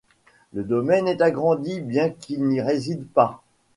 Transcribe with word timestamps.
Le 0.53 0.63
domaine 0.63 1.07
est 1.07 1.21
agrandi, 1.21 1.79
bien 1.79 2.09
qu'ils 2.09 2.43
n'y 2.47 2.59
résident 2.59 3.05
pas. 3.13 3.43